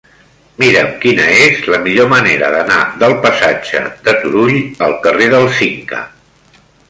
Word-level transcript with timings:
Mira'm 0.61 0.87
quina 1.01 1.25
és 1.41 1.59
la 1.73 1.79
millor 1.83 2.09
manera 2.13 2.49
d'anar 2.55 2.79
del 3.05 3.13
passatge 3.27 3.83
de 4.09 4.17
Turull 4.23 4.59
al 4.87 4.99
carrer 5.07 5.29
del 5.37 5.49
Cinca. 5.61 6.01